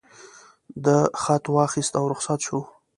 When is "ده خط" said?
0.83-1.43